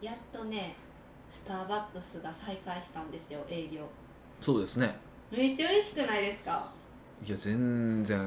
[0.00, 0.74] やっとね
[1.30, 3.80] スターバックスが再開したんですよ営業。
[4.40, 4.94] そうですね。
[5.30, 6.68] めっちゃ嬉しくないですか？
[7.26, 8.18] いや全然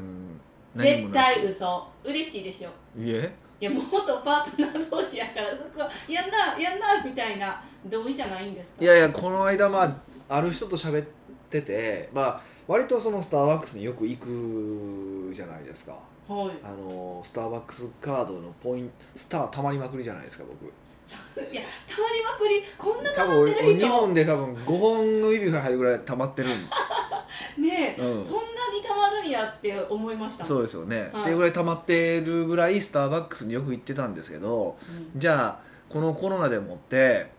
[0.76, 1.88] 何も絶対嘘。
[2.04, 2.70] 嬉しいでしょ？
[3.00, 3.32] いえ？
[3.60, 8.84] いや元パートナー同士やからそこはやんなやんなみたいな同意じゃないんですか？
[8.84, 9.98] いやいやこの間まあ
[10.30, 11.08] ある人と喋っ
[11.50, 15.94] ててまあ割とそのスターバックスによく行くじゃないですか。
[16.28, 16.52] はい。
[16.64, 20.72] あのスターバックスカードのポイントスターたまりまくりじゃないですか僕
[21.52, 23.64] いやたまりまくりこんな多たまってる人。
[23.64, 26.52] 分日本で多分5本の指が入るぐらいたまってるん
[27.62, 28.26] ねえ、うん。
[28.26, 28.42] そんな
[28.74, 30.44] にたまるんやって思いました。
[30.44, 31.22] そうですよね、はい。
[31.22, 34.78] っていうぐらい溜まってるぐらいスターバックスによく行ってたんですけど
[35.14, 35.20] うん。
[35.20, 37.32] じゃあこのコロナでもって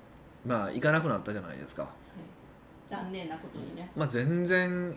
[0.47, 1.89] まあ行かなくなったじゃないですか、
[2.89, 3.91] 残念なことにね。
[3.95, 4.97] まあ、全然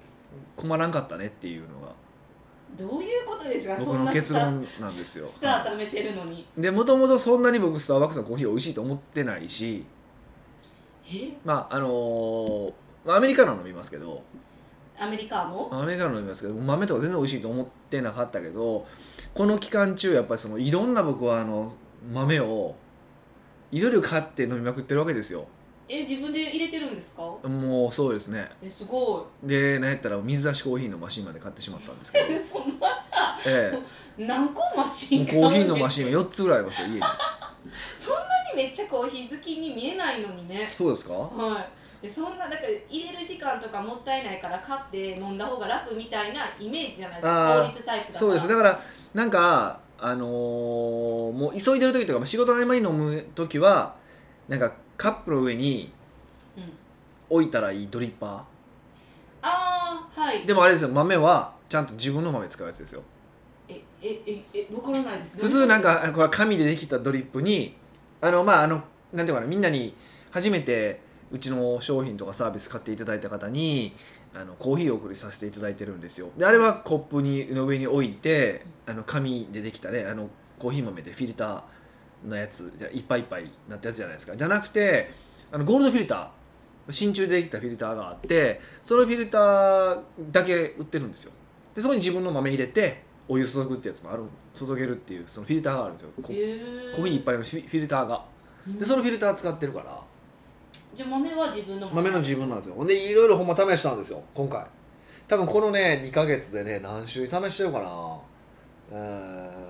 [0.55, 1.93] 困らんかったねっていうのが
[2.77, 3.75] どういうことですか？
[3.75, 5.27] 僕そんなの結論なんですよ。
[5.27, 6.48] スター貯めてるのに。
[6.57, 9.85] でもともとそんなに僕スターバックスのコーヒー美味しいと思ってないし
[11.05, 11.34] え？
[11.43, 12.73] まああのー
[13.05, 14.23] まあアメリカの飲みますけど。
[14.99, 15.68] アメリカも？
[15.71, 18.85] アメリカの飲みますけど豆とか全然美味しいと思ってなかったけど
[19.34, 21.71] この期間中やっぱりそのいろんな僕はあの
[22.13, 22.76] 豆を
[23.71, 25.48] いろいろ買って飲みまくってるわけですよ
[25.93, 27.21] え自分で入れてるんですか？
[27.47, 28.49] もうそうですね。
[28.63, 32.33] えすごで何やったら水出しコーヒーのマシンまで買ってしまったんですけど。
[32.33, 32.87] い そんな？
[32.87, 33.73] さえ。
[34.17, 36.99] 何個マシンコーヒーのマンシンが4つぐらいありますよ家に。
[37.99, 38.21] そんな
[38.55, 40.71] にめっちゃコーヒー好きに見えないのにね。
[40.73, 41.13] そうですか？
[41.13, 41.67] はい。
[42.01, 47.61] でそんなだから入れる時間とかもったいないから買って飲んだ方が楽みたいなイメージじゃないですか？
[47.67, 48.20] 効率タイプだから。
[48.20, 48.48] そうです。
[48.48, 48.81] だから
[49.13, 53.95] なんかあのーもう急いでる時とかまあ仕事の合間に飲む時は
[54.48, 55.91] なんかカップの上に
[56.57, 56.63] うん。
[57.29, 58.45] 置いたらいいドリッパ
[59.41, 60.43] ああはい。
[60.43, 63.01] ーでもあれですよ豆はちゃんと自分の豆使うやつですよ。
[63.70, 65.38] ええええわからないです。
[65.38, 67.75] 普通なんかあこれ紙でできたドリップに
[68.19, 68.83] あのまああの
[69.13, 69.95] なんていうかなみんなに
[70.31, 71.00] 初めて
[71.31, 73.94] うちの商品とかサービス買っていただいた方に
[74.35, 76.29] あのコーヒーをお送りさせていただいてるんですよ。
[76.37, 80.29] であれはコップにの上に置いてあの紙でできたねあの
[80.59, 81.61] コーヒー豆でフィルター
[82.25, 84.35] のやつじゃいっぱいいっぱいなったやつじゃないですか。
[84.35, 85.11] じゃなくて
[85.51, 86.29] あのゴールドフィルター。
[86.89, 91.31] 真鍮でできたフィルターがあってそのフィルターだけ売ってるんですよ。
[91.75, 94.23] でそこに自分の豆入れてお湯注ぐってやつもある
[94.53, 96.09] 注げるっていうそのフィルターがあるんですよ。
[96.21, 96.95] コへー。
[96.95, 98.25] コーヒーいっぱいのフィルターが。
[98.67, 100.01] でそのフィルター使ってるから。
[100.95, 102.09] じゃあ豆は自分の豆。
[102.09, 102.75] の自分なんですよ。
[102.75, 104.21] ほんでいろいろほんま試したんですよ。
[104.33, 104.65] 今回。
[105.27, 108.17] 多分このね2ヶ月でね何種類試してるかな。
[108.91, 109.60] えー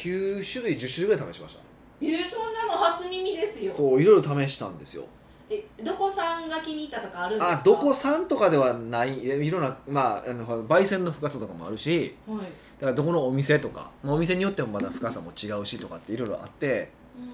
[0.00, 1.60] 9種類10種類ぐらい試しました。
[2.00, 3.70] えー、そんなの初耳ですよ。
[3.70, 5.04] そういろいろ試したんですよ。
[5.50, 7.58] えどこさんが気に入ったとかあるんですか？
[7.58, 9.18] あどこ産とかではない。
[9.18, 12.42] いいろんなまああの焙煎の深さとかもあるしはい、だ
[12.80, 17.30] からどこのお店とか、まあ、お店によってもまだ深さも違うしとかっていろいろあってうんうん。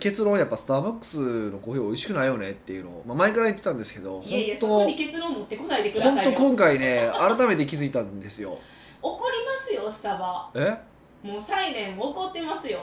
[0.00, 6.32] 結論やっぱスターバックスのコーヒー美味しくないよねっていうのを、まあ、前から言ってたんですけどいやいやそ本こに結論持ってこないでくださいよ。
[6.34, 8.58] 当今回ね改めて気づいたんですよ。
[9.00, 10.50] 怒りますよスタバ。
[10.54, 10.76] え？
[11.22, 12.80] もうサイレン怒ってますよ。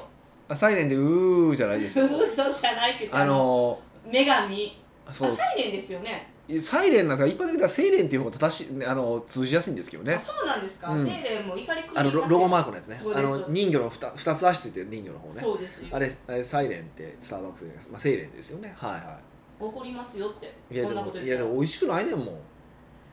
[0.47, 2.05] あサイレンでうーじゃないですよ。
[2.17, 3.79] 嘘じゃないけどあの
[4.11, 4.77] 女神。
[5.11, 6.31] そうあサイレンですよね。
[6.59, 10.15] サイレンなんですが一般的にはセイレンっていう方が正しいあの通じやすいんですけどね。
[10.15, 11.05] あそうなんですか、うん。
[11.05, 12.97] セイレンも怒りあのロロゴマークのやつね。
[13.13, 15.41] あの人魚の 2, 二つ足ついてる人魚の方ね。
[15.41, 15.87] そうですよ。
[15.91, 18.73] あれあれサイレンってスターバックスで、まあ、セイレンですよね。
[18.75, 19.19] はいは
[19.59, 20.51] 怒りますよって。
[20.71, 22.27] いいやでもいやでも美味しくないねんもん。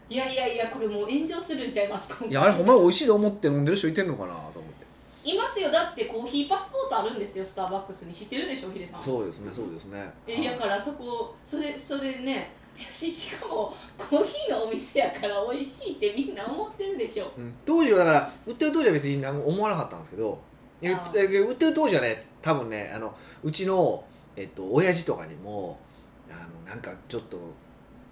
[0.09, 2.29] いやいやいやこれもう炎上するんちゃいます今回。
[2.29, 4.86] いやあれほんま美味しいと思って飲んでる人いてんのかなと思って
[5.35, 5.71] いますよ。
[5.71, 8.15] だってコーヒーパスポートあるんですよスターバックスに。
[8.15, 9.03] 知ってるでしょヒデさん。
[9.03, 10.13] そうですねそうですね。
[10.27, 12.51] えやからそこそれそれね
[12.93, 17.33] ししかもコーヒーのお店やから美味しいってみんな思ってるでしょ。
[17.37, 17.55] うん。
[17.65, 20.39] 当時はだから売ってる当時は別に何も思わなかったんですけど
[20.83, 24.05] 売ってる当時はね多分ねあのうちの、
[24.37, 25.79] えっと、親父とかにも
[26.31, 27.39] あのなんかちょっと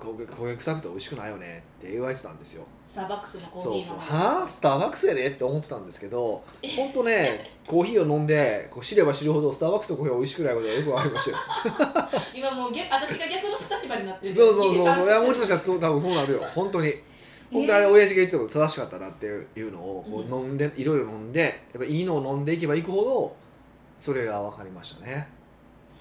[0.04, 2.66] 焦げ焦げ臭くて美味しくないよねって言われてたんですよ。
[2.86, 3.98] スターバックスのコーそうそう。
[3.98, 4.48] ヒー豆はあ？
[4.48, 6.44] スターバックスやでって思ってたんですけど
[6.76, 11.36] 本当ねコーヒーを飲んでこう知れば知るほどスターバックスのコーヒーは美味しくないことがよく分かりましたよ。
[12.34, 15.06] 今もう逆私が逆の立場になってるそうそうそうそう。
[15.06, 16.42] いやもうちょっとしたらそう多分そうなるよ。
[16.54, 16.94] 本当に。
[17.52, 21.40] 本当にあれ親父が言ってたこと正しかったなっていうのをこう飲んで、いろいろ飲んで
[21.72, 23.36] やっぱいいのを飲んでいけばいくほど
[23.96, 25.28] それが分かりましたね。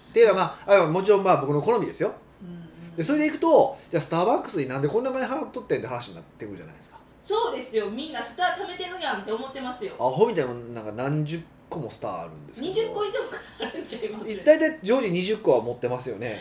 [0.10, 2.14] っていうのはまああもちろんまあ僕の好みですよ。
[2.42, 6.98] うんうんでそれでいくとじゃあスターバックスになんでこんな金払っとってんって話になってくるじゃないですか。
[7.24, 7.90] そうですよ。
[7.90, 9.94] みんなスター貯めてるやんって思ってますよ。
[10.00, 12.74] アホみたいななんか何十個もスターあるんですけど。
[12.74, 16.40] 20個以上からあるんちゃいます大体常時20個は持ってますよね。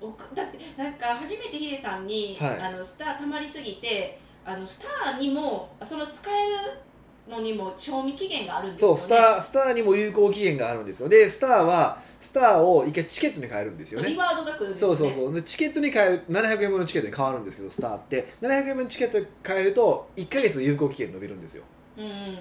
[0.00, 2.60] おだってなんか初めてヒデさんに、はい。
[2.60, 6.78] あのスター溜まりすぎてあのスターにもその使える
[7.28, 8.98] のにも賞味期限があるんですよね。
[8.98, 11.08] そうスタースターにも有効期限があるんですよ。
[11.08, 14.10] でスターはスターを一回チケットに変えるんですよね。
[14.10, 14.96] リワードが来るんですよね。
[14.96, 15.34] そうそうそう。
[15.34, 21.64] でチケットに変える700円分のチケットに変わるんですけどスターって700円分のチケットに変えると1ヶ月有効期限伸びるんですよ。
[21.96, 22.34] うんうんうんうん。
[22.34, 22.36] っ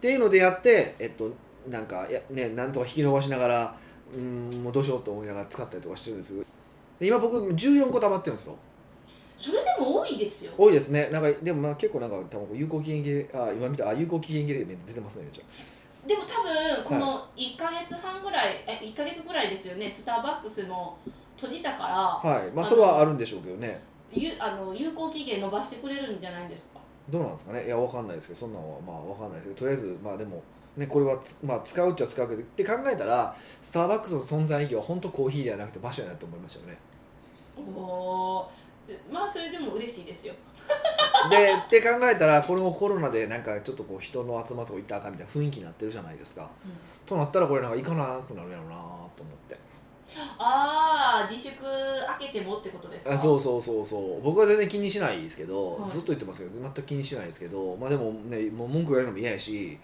[0.00, 1.30] ていうのでやってえっと
[1.68, 3.76] なんかいやねなんとか引き伸ばしながら
[4.14, 6.34] うーんもうどうしようと思いながら使ったりとかしてるんです
[6.98, 8.56] で今僕14個溜まってるんですよ
[9.38, 10.52] それでも多いですよ。
[10.58, 11.08] 多いですね。
[11.10, 15.44] なんかでもまあ結構なんか多分有効期限切れあ今見たあ有効期限切れ出てますねめっちゃ
[16.06, 19.90] でも多分この1か月半ぐらい、え1か月ぐらいですよね。
[19.90, 20.96] スターバックスも
[21.36, 22.50] 閉じたからはい。
[22.52, 23.80] まあそれはあるんでしょうけどね。
[24.10, 26.80] ゆあの有効期限伸ばしてくれるんじゃないんですか？
[27.10, 27.64] どうなんですかね？
[27.66, 30.42] いやわかんないですけどそんなんはまあわかんないですけどとりあえずまあでも
[30.76, 36.78] ねこれはつ、まあ、使うっちゃ使うけどって考えたらスターバックスの存在意義は本当コーヒーではなくて場所やなと思いましたよね。
[37.58, 38.48] お
[39.12, 40.34] まあそれでも嬉しいですよ。
[41.30, 46.72] でって考えたらこのコロナでなんかちょっとこう人の集まるとこ行ったらあかんみたいな雰囲気になってるじゃないですか、うん。
[47.04, 48.76] となったらこれなんか行かなくなるやろうな
[49.16, 49.58] と思って。
[50.38, 51.62] ああ自粛
[52.18, 53.12] 開けてもってことですか？
[53.12, 54.22] あそうそうそうそう。
[54.22, 55.90] 僕は全然気にしないですけど、はい。
[55.90, 59.78] ずっと言ってますけど全く気にしないですけどまあでもねもう文句言われるのも嫌やし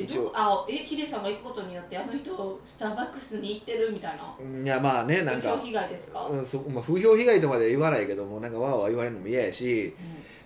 [0.00, 0.24] 一応。
[0.24, 4.62] どあえヒデさんが行くことによってあの人スターバックスに行ってるみたいな？
[4.64, 5.48] いやまあねなんか。
[5.48, 9.94] 風評被害ですか、うんそまあ、風評被害とまでは言わないけどもなんかわーわー言われるのも嫌やし、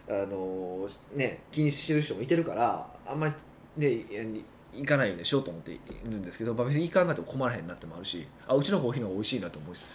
[0.09, 3.33] あのね、気にしてる人もいてるからあんま
[3.77, 9.93] り、ね、行かないようにしようと思っているんですけど、まあ、別に行かなくても困らへんなってもあるしあうちのコーヒーの方が美味しいなと思うし。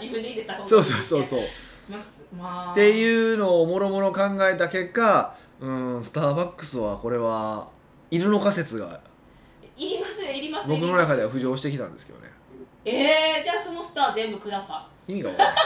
[0.00, 1.40] 自分で入れた方がそうそうそうそう。
[1.88, 7.70] まあすまあ、っていうのをもろもろ考えた結果うんスターバックスはこれは
[8.10, 9.00] いるのか説が。
[9.76, 10.76] いりますよいりますよ。
[10.76, 12.28] 僕の中では浮上してきたんですけどね。
[12.84, 15.56] えー、じゃあそのスター全部くださ意味が分からな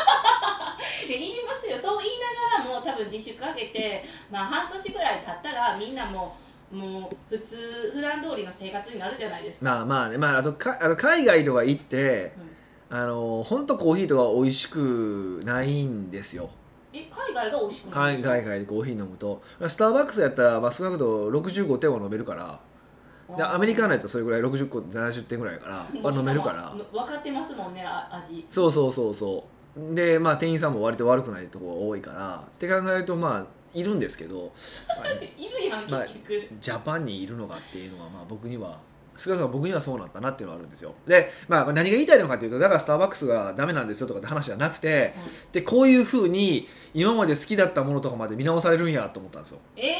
[1.08, 1.16] い。
[1.16, 1.78] いりますよ。
[1.78, 6.36] そう言いながらも多分自粛かけてまあ半年ぐらい経ったらみんなも
[6.72, 12.32] うもう普通普段通りの生活になるじゃないですか、まあまあね、まあ、あとかあの海外とか行って
[12.90, 12.98] うん。
[12.98, 16.50] あの本当コーヒーとか美味しくないんですよ
[16.92, 22.60] え海外が美味しくない海海外でコーヒー飲むとスターバックスやったら、まあ、少なくとも65点は飲めるから
[23.36, 26.74] でアメリカのやったらそれぐらい60個70点ぐらいやから、まあ、飲めるから。
[26.92, 28.44] 分かってますもんねあ味。
[28.50, 29.44] そうそうそうそ
[29.78, 29.94] う。
[29.94, 34.52] でまあ店員さんも割と悪くないところが多いからって考えるとまあいるんですけど、
[34.86, 38.78] まあ いるやんまあ結局、ジャパンにいるのかっていうのはまあ僕には
[39.16, 40.94] 少なくとも僕にはそうなったなっていうのはあるんですよ。
[41.06, 45.14] で、まあ、何が言いたいのかというとだからスターバックスがダメなんですよとかって話じゃなくて
[45.52, 49.58] でこういうふうに今まで好きだったものとかまで見直されるんやと思ったんですよ。
[49.76, 49.94] え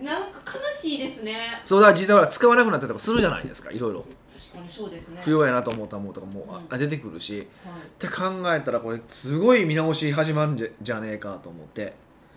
[0.00, 1.60] ー、なんか悲しいですね。
[1.64, 4.04] そうだ実際は使わなくなったりとかするじゃないですかいろいろ。
[4.36, 5.20] 確かにそうですね。
[5.22, 6.74] 不要やなと思ったものとかもうん。
[6.74, 7.44] あ出てくるし、はい。
[7.44, 7.46] っ
[7.98, 11.94] て考えたらこれすごい見直し始まるんじゃじゃねえかと思って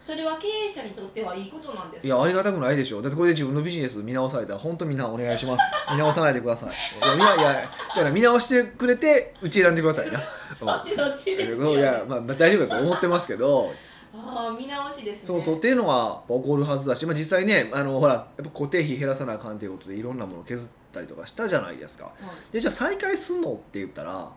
[0.08, 2.04] それは経営者にとってはいいことなんです。
[2.04, 7.18] かいやありがたくないでしょだってこれで自分のビジネス見直されたら本当みんなお願いします見直さないでください。
[7.18, 10.18] いやいやじゃあ見直してくれてうち選んでくださいな。
[10.56, 13.74] そっちそっちですよ、そういや、まあ、大丈夫だと思ってますけど。
[14.16, 15.28] ああ見直しですね。
[15.28, 22.06] そうそうっていうのは起こるはずだし、まあ、実際ねあのほらやっぱ固定費減らさなあかんということでいろんなものを削ったりとかしたじゃないですか。
[22.06, 22.12] は
[22.50, 22.54] い。
[22.54, 24.32] でじゃあ再開すんのって言ったら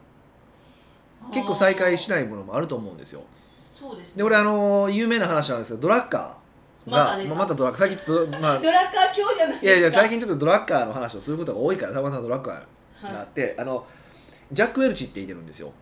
[1.32, 3.22] 結構再開しないものもあると思うんですよ
[3.80, 4.18] そうですね。
[4.18, 13.86] で俺あの有名な話なんですけどドラッカーがまたまあまたドラッカー最近ちょっとまあドラッカー今日じゃないいやいや最近ちょっとドラッカーの話をすることが多いからたまたまドラッカーがあって、あの
[14.52, 15.72] ジャック・ウェルチって言ってるんですよ。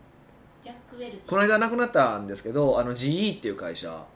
[0.62, 1.28] ジャック・ウェルチ。
[1.28, 4.06] この間亡くなったんですけどあの GE っていう会社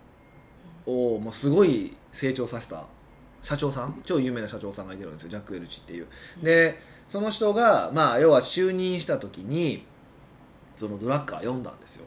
[0.86, 2.84] をもうすごい成長させた
[3.42, 4.02] 社長さん？
[4.04, 6.06] 超有名な社長さんがいてるんですよジャック・ウェルチっていう。
[6.42, 9.84] でその人がまあ要は就任した時に
[10.76, 12.06] そのドラッカー読んだんですよ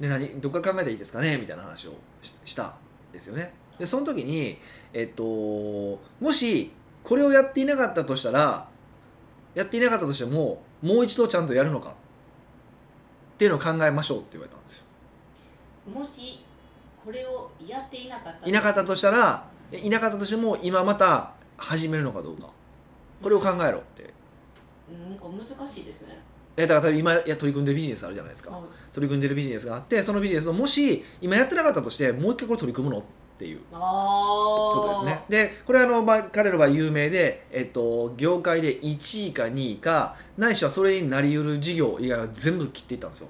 [0.00, 1.36] で何どこから考えたらいいですかね？
[1.38, 2.72] みたいな話をししたん
[3.12, 3.52] ですよね。
[3.78, 4.58] でその時に
[4.92, 6.72] えっともし
[7.02, 8.68] これをやっていなかったとしたら
[9.54, 11.90] やっていなかったとしてももう一度ちゃんとやるのか？
[11.90, 11.92] っ
[13.38, 14.84] ていうのを考えましょうって言われたんですよ。
[15.94, 16.42] もし
[17.04, 22.48] これをやっていなかったいなかったとしたらいなかったとしても今また始めるのかどうか。
[23.22, 24.12] これを考えろって。
[24.90, 26.18] うんなんか難しいですね
[26.56, 28.50] えだから今や取り組んでるビジネスあるじゃないですか。
[28.50, 28.62] はい。
[28.92, 33.04] 取り組んでるビジネスがあってそのビジネスをもし今やってなかったとしてもう一回これ取り組むのっ
[33.38, 35.20] ていうことですね。
[35.28, 43.28] でこれはあの、まあ、彼らは有名で、えっと、業界で1位か2位かないしはそれになりうる事業以外は全部切っていったんですよ。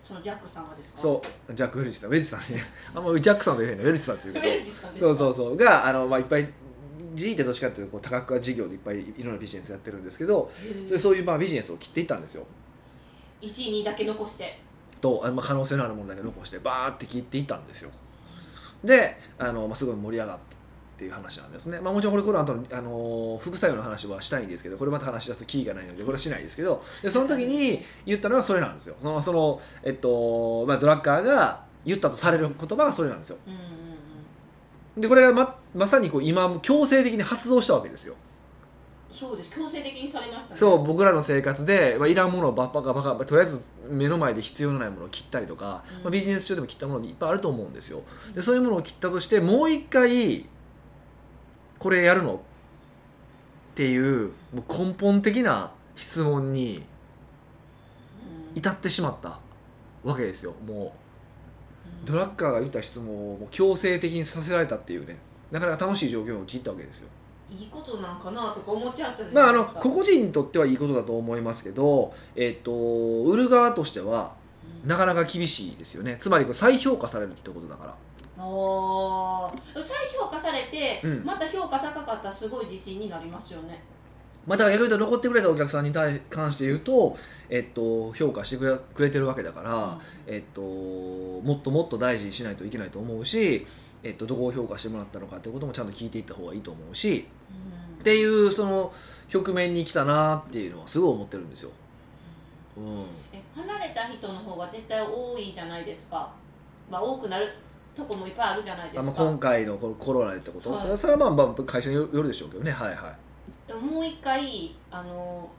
[0.00, 0.98] そのジャックさんがですか？
[0.98, 1.54] そう。
[1.54, 2.10] ジャック・ウェルチさん。
[2.10, 2.62] ウェルチさんね。
[2.94, 5.08] あんまジャックさんと言えへんのウェルチさんっていうウけどェルチさんですか？
[5.08, 5.56] そうそうそう。
[5.56, 6.48] があの、まあ、いっぱい
[7.14, 10.50] G ってどっちかっていうとこう多角化事業でいっぱいいろんなビジネスやってるんですけど
[10.84, 12.46] それそういうまあビジネスを切っていったんですよ。
[13.40, 14.60] 1位2位だけ残して。
[15.00, 17.90] とまあ可能性のあるものだけ残してバーって切っていったんですよ。
[18.82, 20.38] であの、まあ、すごい盛り上がっ
[20.94, 26.84] っていう話なんですね、まあ、もちろんこれこの後のあの副作用の話はしたいんですけどこれまた話し出すとキーがないのでこれはしないですけど。
[27.02, 28.94] でその時に言ったのはそれなんですよ。
[29.00, 33.38] そのその、えっとまあ、ドラッカーが言ったとされる言葉がそれなんですよ。
[33.46, 33.83] うん
[34.96, 38.14] でこれはままさにこう今強制的に発動したわけですよ。
[39.12, 39.50] そうです。
[39.50, 40.56] 強制的にされましたね。
[40.56, 46.02] そう僕らの生活で、まあ、いらんものをバッパカバカとりあえず目の前で必要のないものを切ったりとか、うん。
[46.02, 48.02] まあ、ビジネス中でも切ったものいっぱいあると思うんですよ。
[48.34, 50.46] でそういうものを切ったとしてもう一回
[51.78, 52.38] これやるのっ
[53.74, 56.82] ていうもう根本的な質問に
[58.52, 58.58] うん。
[58.58, 59.38] 至ってしまった
[60.04, 60.54] わけですよ。
[60.66, 60.90] もううん
[62.04, 65.18] ドラッカーが言った質問を強制的にさせられたっていうね。
[65.50, 67.08] なかなか楽しい状況に陥ったわけですよ。
[67.48, 72.72] いいことなんかなとか思っちゃったじゃまああの個々人にとってはいいことだと思いますけど、えっと
[73.24, 74.34] 売る側としては
[74.82, 74.88] うん。
[74.88, 76.16] なかなか厳しいですよね。
[76.18, 77.94] つまりこれ再評価されるってことだから。
[78.36, 79.82] あー。
[79.82, 81.24] 再評価されて、うん。
[81.24, 83.84] また評価高かったらすごい自信になりますよね
[84.46, 87.16] また逆に言うと残ってくれたお客さんに対関して言うと、
[87.48, 93.66] えっと、評価してくれてるわけだから、えっと、もっともっと大事にしないといけないと思うし、
[94.02, 98.00] えっと、どこを評価してもらったのかってこともちゃんと聞いていった方がいいと思うしうん。
[98.00, 98.92] っていうその
[99.28, 101.70] 局面に来たなっていうのはすごい思ってるんですよ。
[102.76, 103.04] うん。
[103.32, 106.30] え離れた人の方が絶対多いじゃないですか、
[106.90, 107.48] まあ、多くなる
[107.94, 109.00] とこもいっぱいあるじゃないですか。
[109.00, 110.96] あまあ、今回のこのコロナでってこと、はい。
[110.98, 112.72] それはまあまあ会社によるでしょうけどね。
[112.72, 113.16] はいはい
[113.74, 115.50] でももう一回あの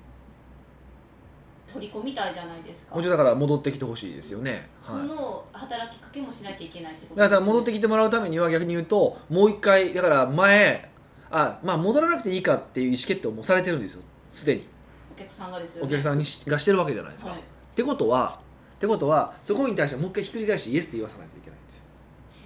[1.71, 2.95] 取り込みたいじゃないですか。
[2.95, 10.89] もちろんだから戻ってきてほしいですよね、そはい、の働きかけもしなきゃいけないってことだから戻ってききてもらうためには逆に言うともう一回だから前
[11.29, 14.03] あまあ戻らなくていいかっていう意思決定をもうされてるんですよ。
[14.29, 14.67] すでに。
[15.13, 15.87] お客さんがですよね。
[15.87, 17.39] お客さんにしがしてるわけじゃないですか、はい。
[17.39, 17.43] っ
[17.75, 18.39] てことは
[18.75, 21.54] ってことはそこに対してもう一回ひっくり返してイエスって言わさないといけない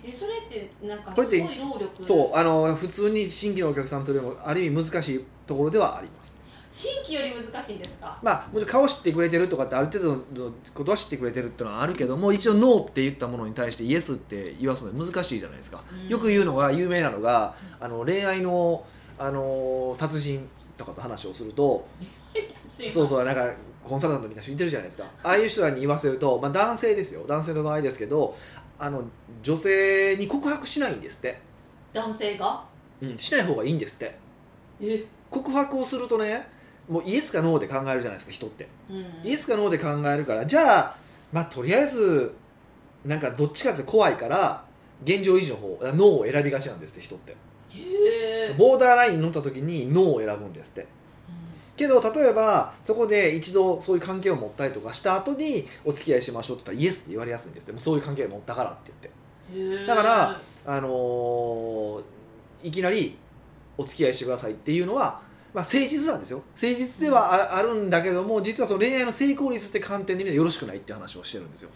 [0.10, 2.04] えそれってなんかすごい労力？
[2.04, 6.36] そうあの普通に新規のお客さんとよりもある意味難しいところではあります。
[6.72, 8.20] 新規より難しいんですか？
[8.22, 16.08] まあもちろん顔知ってくれてるとかってある程度のことは知ってくれてるっていうのはあるけども一応ノーって言ったものに対してイエスって言わすの難しいじゃないですか、うん。
[16.08, 18.86] よく言うのが有名なのがあの恋愛の
[19.18, 20.48] あの達人
[20.78, 21.88] とかと話をすると
[22.90, 23.52] そううそうなんか
[23.84, 25.06] コンサルタントみたいな人いてるじゃないですか。
[25.24, 27.26] ああいう人らに言わせると、まあ、男性ですよ。
[27.28, 28.36] 男性の場合ですけど
[28.80, 29.04] あの
[29.44, 31.40] 女性に告白しないんですって、
[31.94, 32.64] 男性が？
[33.02, 34.18] うん、しない方がいいんですって。
[34.82, 35.04] え？
[35.30, 36.48] 告白をするとね
[36.88, 38.68] もうイエスかノーで考えるじゃないですか人って。
[38.90, 38.98] うん。
[39.24, 40.96] イエスかノーで考えるからじゃあ
[41.32, 42.34] まあとりあえず
[43.06, 44.64] なんかどっちかって怖いから
[45.04, 47.36] 現状維持の方ノーを選びがちなんですって人って。
[47.72, 50.88] へえボーダーラインに乗った時にノーを選ぶんですって
[51.80, 57.72] けど例えばそこで一度そういう関係を持ったりとかした後にお付き合いしましょうって言ったらイエスって言われやすいんですって。
[57.72, 59.86] もそういう関係を持ったからって言って。
[59.88, 62.04] だからあのー
[62.62, 63.18] いきなり
[63.78, 65.22] お付き合いしてくださいっていうのは、
[65.54, 66.44] まあ、誠実なんですよ。
[66.62, 71.70] 誠実ではあるんだけども実はその恋愛の成功率って観点で見てよろしくないって話をしてるんですよ。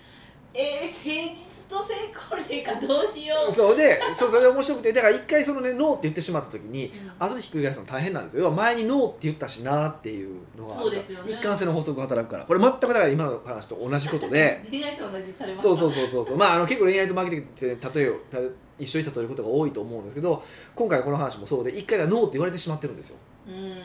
[0.54, 3.52] えー、誠実と成功例かどうしよう。
[3.52, 4.94] そうでそうそれ面白くて。
[4.94, 7.26] だから一回そのねノーって言ってしまった時にうん。
[7.26, 8.44] 後でひっくり返すの大変なんですよ。
[8.44, 11.32] 要は前にノーって言ったしなっていうのがそうですよね。
[11.32, 12.46] 一貫性の法則が働くから。
[12.46, 14.64] これ全くだから今の話と同じことで。
[14.70, 15.64] 恋愛と同じにされます。
[15.64, 16.38] そうそうそうそうそう。
[16.38, 18.38] まああの結構恋愛とマーケティングって例えをた
[18.78, 20.44] 一緒に例えることが多いと思うんですけど
[20.76, 23.18] 今回この話もそうで一回はノーって言われてしまってるんですよ。
[23.48, 23.78] うーん。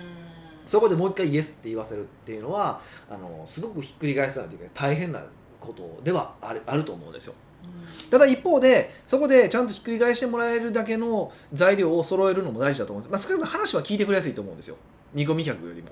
[0.68, 5.22] そこでもう一回イエスって言わせるっていうのはあのすごくひっくり返さないといけない大変な
[5.60, 7.34] ことではあるあると思うんですよ。
[7.64, 14.76] うんただ一方でそこでちゃんとひっくり返してもらえるだけの材料を揃えるのも大事だと思うんです、まあ、少なく話は聞いてくれやすいと思うんですよ。
[15.12, 15.88] 見込み客よりも。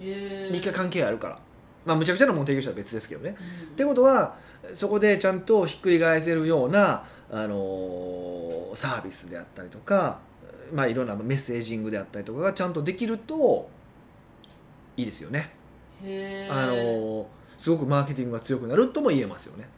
[0.00, 0.56] へー。
[0.56, 1.38] 一回関係あるから。
[1.84, 3.36] まあむちゃくちゃなもの提供したら別ですけどね。
[3.38, 3.72] うん。
[3.72, 4.36] ってことは
[4.72, 10.20] そこでちゃんとひっくり返せるような、あのーサービスであったりとか、
[10.72, 13.68] まあ、いろんなメッセージングであったりとかがちゃんとできると
[14.96, 15.50] いいですよね、
[16.50, 17.26] あのー
[17.62, 19.68] すごくマーケティングが強くなるとも言えますよね。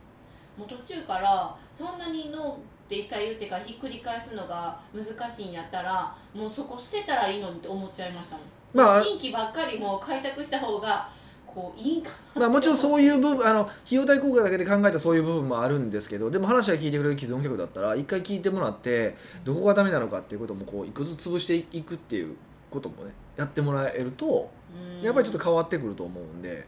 [0.57, 11.11] もう途中からそんなにノーって一回言ってからひっくり返すのが難しいんやったらもうそこ捨てたらいいのにって思っちゃいましたもん、まあ新規ばっかりもう開拓した方が
[11.45, 19.15] こういいんかなまあ、もちろんそういう部分あの費用対効果だけで考えたそういう部分もあるんですけどでも話は聞いてくれる既存客だったら一回聞いてもらって
[19.45, 22.35] どこがダメなのかっていうこともこう一個ずつ潰していくっていう
[22.71, 24.51] こともねやってもらえると
[24.99, 26.67] うんやっぱりちょっと変わってくると思うんで、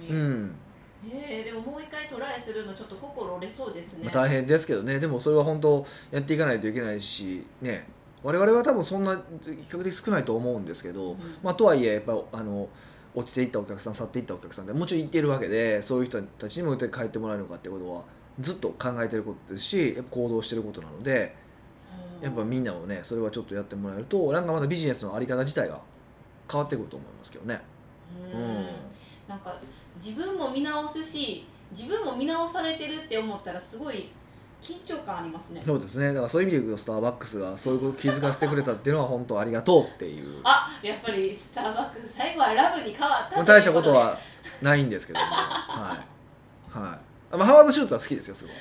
[0.00, 0.54] にうん。
[1.06, 4.04] えーでももう一回トライするのちょっと心折れそうですね。
[4.04, 4.98] まあ大変ですけどね。
[4.98, 7.86] でもそれは本当やっていかないといけないしね。
[8.22, 11.18] 我々は多分そんな比較的少ないと思うんですけど、うん。
[11.42, 12.68] まあ、とはいえやっぱあの
[13.14, 18.04] 落ちていったお客さん去っていったお客さんでもちろん行っているわけでそういう人たちにもどうやって帰ってもらえるのかってことは
[18.40, 21.36] ずっと考えてることですしやっぱ行動してることなので
[22.20, 25.80] やっぱみんなもねそれはちょっとやってもらえるとなんかまたビジネスのあり方自体が
[26.50, 27.60] 変わってくると思いますけどね。
[28.32, 28.66] ううんん。
[29.28, 29.56] なんか
[30.04, 34.10] 自分も見直すし自分も見直されてるって思ったらすごい
[34.60, 35.62] 緊張感ありますね。
[35.64, 36.08] そうですね。
[36.08, 40.40] だからそういう意味で言うとスターバックスがそういうことを気づかせてくれたっていうのは本当ありがとうっていう。
[40.44, 44.18] あやっぱりスターバックス最後はラブに変わったもう大したことは
[44.62, 45.24] ないんですけども。
[45.26, 45.94] は
[46.74, 46.78] い。
[46.78, 46.98] はい。
[47.32, 48.54] あまあハワード・シューツは好きですよすごい。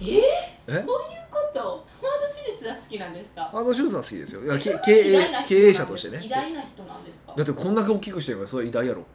[0.00, 0.72] ええ？
[0.72, 0.86] ー、そういう
[1.30, 1.86] こと？
[2.00, 3.44] フォワード私立は好きなんですか？
[3.44, 4.44] ハワード・シューツは好きですよ。
[4.44, 6.22] いや経営経営者としてね。
[6.22, 7.32] 偉大な人なんですか？
[7.34, 9.06] だってこんだけ大きくしてるからそれ偉大やろ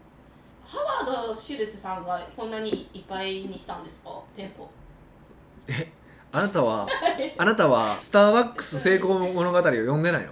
[1.11, 4.09] ハワード・シュルツさんがこんなにいっぱいにしたんですか？
[4.35, 4.69] 店舗。
[6.31, 6.87] あなたは
[7.37, 10.31] あなたはスターバックス成功物語を読んでないの？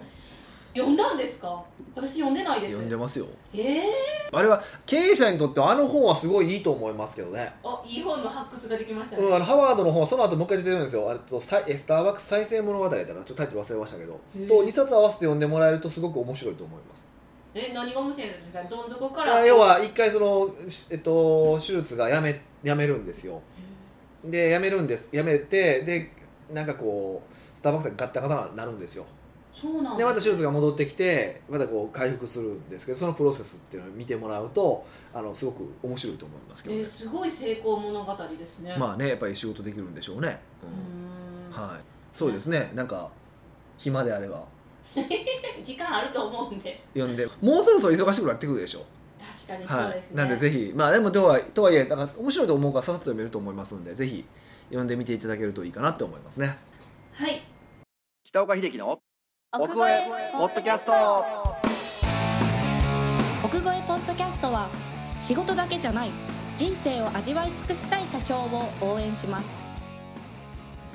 [0.73, 1.61] 読んだんですか？
[1.95, 2.71] 私読んでないです。
[2.75, 3.25] 読んでますよ。
[3.53, 3.83] ええ
[4.31, 7.51] あれは経営者にとってはあの本はすごいいいと思いますけどね。
[7.61, 11.09] ー、あいい本の発掘ができましたね、うん、あのハワードの本はその後もう一回出てるんですよ。
[11.09, 14.17] あれとスターバックス再生物語だからちょっとタイトル忘れましたけど。
[14.47, 17.09] と2冊合わせて読んでもらえるとすごく面白いと思います
[17.53, 19.35] え何が面白いんですかどん底から。
[19.37, 23.41] あ要は一回その、しえっと、手術がやめやめるんですよ。
[24.23, 25.09] でやめるんです。
[25.15, 26.11] やめてで
[26.53, 29.05] なんかこうスターバックスがガッタガタになるんですよ。
[29.53, 36.81] そうなんでまた手術が戻ってきてまたこう回復するんですけどそのプロセスっていうのを見てもらうとあのすごく面白いと思いますけどね。
[36.81, 38.75] えー、すごい成功物語ですね。
[38.77, 41.63] まあねやっぱり仕事できるんでしょうね、うーん。
[41.65, 41.69] うん。
[41.71, 41.81] はい。
[42.13, 42.71] そうですね。
[42.75, 43.09] なんか
[43.77, 44.45] 暇であれば
[45.63, 46.83] 時間あると思うんで。
[46.93, 47.27] 読んで。
[47.41, 48.85] もうそろそろ忙しくなってくるでしょ。
[49.19, 50.71] 確かにそうはですね、いなんでぜひ。
[50.75, 54.25] まあでもとはいとはいえなんか面白いと思うからささっと読めると思いますのでぜひ
[54.69, 56.57] 読んでみていただけるといいかなって思いますね。
[57.13, 57.41] はい。
[58.23, 58.99] 北岡秀樹の
[59.51, 60.93] 奥越えポッドキャスト。
[63.43, 64.69] 奥越えポッドキャストは
[65.19, 66.11] 仕事だけじゃない
[66.55, 69.51] 人生を味わい尽くしたい社長を応援します。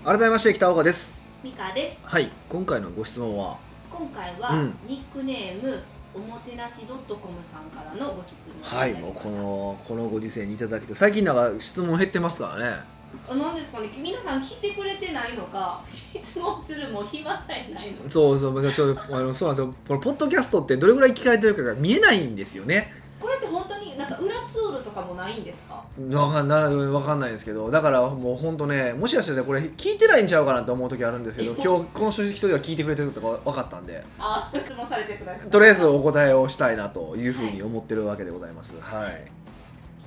[0.04, 1.20] 改めまして北岡です。
[1.42, 2.00] ミカです。
[2.04, 2.30] はい。
[2.48, 3.58] 今回のご質問は
[3.96, 4.74] 今回は、うん。
[4.88, 5.82] ニックネーム
[6.14, 6.98] おもてなし .com
[7.42, 12.80] さんからのご質問はいもうこのこのご時世にいただきて最近なんか質問減ってますからね。
[13.28, 13.88] あなんですかね。
[13.96, 19.74] 皆さん聞いてくれてないのか質問するもう暇さえないのそうそうちょっとあのそうなんですよ。
[19.88, 22.92] このポッドキャストってどれぐらい聞かれてるかが見えないんですよね。
[23.20, 25.73] これって本当になんか裏ツールとかもないんですか？
[26.10, 35.50] わかんないわかんないですけどだからもう本当ねもしかしたらこれ聞いてないんちゃうかなと思う時あるんですけど 今日今週一人は聞いてくれてることが分かったんであ質問されてください。
[35.50, 38.74] とりあえずお答えをしたいなというふうに思ってるわけでございます。
[38.80, 39.30] はい。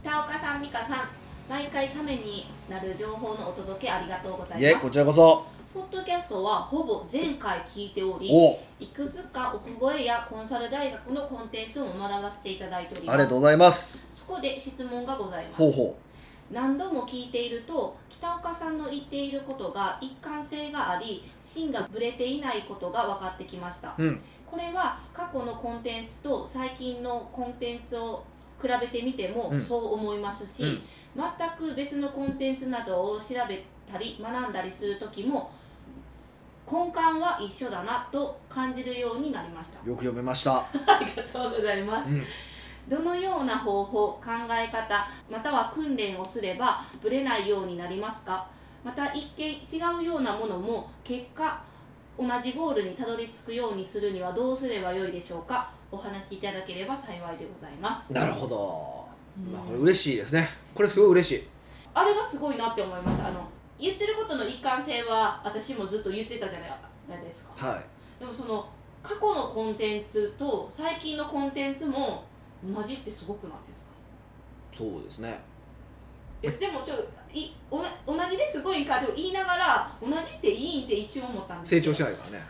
[0.03, 0.89] 北岡さん美香さん
[1.49, 5.45] 毎回ためになる情報のお届けありがとうございいえこますちらこそ。
[5.73, 8.59] ポッドキャストはほぼ全回聞いておりお。
[8.79, 13.13] いくつか奥越えやコンサル大学のコンテンツを学ばせていただいております。
[13.13, 13.97] ありがとうございます。
[13.97, 15.57] そこで質問がございます。
[15.57, 15.97] ほうほ
[16.51, 23.95] 何度も聞いていると北岡さんの言っていることが一貫性があり芯がぶれていないことが分かってきました。
[23.97, 24.21] ううん。
[24.45, 28.23] これは過去のコンテンツと最近のコンテンツを
[28.61, 29.61] 比べてみてもうん。
[29.61, 30.81] そう思いますし、うん。
[31.15, 35.51] 全く別のコンテンツなどを調べたり学んだりする時も
[36.69, 39.87] 根幹は一緒だなと感じるようになりました。
[39.87, 42.09] よく読めました、 ありがとうございます。
[42.09, 42.25] うん、
[42.87, 48.47] どのような方法考え方または訓練をすればブレないようになりますか？
[48.83, 51.61] また一見違うようなものも結果
[52.17, 55.69] 同じゴールにたどり着くようにするにはどうすればよいでしょうか？
[55.91, 58.11] お話しいただければ幸いでございます。
[58.13, 59.05] なるほど、
[59.45, 59.53] うん。
[59.53, 60.49] まあ、これ嬉しいですね。
[60.73, 61.47] これすごい嬉しい。
[61.93, 63.47] あれがすごいなって思いますあの
[63.79, 66.67] 言ってることの一貫性は私もずっと言ってたじゃな
[67.15, 67.67] いですか。
[67.67, 67.83] はい。
[68.19, 68.67] でもその
[69.03, 72.23] 過去のコンテンツと最近のコンテンツも
[72.63, 73.91] 同じってすごくないですか？
[74.77, 75.39] そうですね。
[76.41, 76.95] えでもちょ
[77.33, 82.43] いおな同じですごいんかと言いながら同じっていいんって一瞬思ったんです成長しないからね。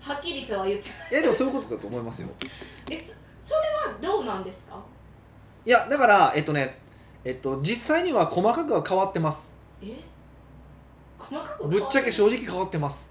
[0.00, 0.98] はっきりとは言ってない。
[1.12, 2.28] えでもそういうことだと思いますよ。
[2.90, 2.98] え
[3.44, 3.60] そそれ
[3.92, 4.82] はどうなんですか？
[5.64, 6.78] いやだからえっとね
[7.24, 9.54] えっと実際には細かくは変わってます。
[9.82, 9.96] え？
[11.18, 13.09] 細かくぶっちゃけ正直直変わってます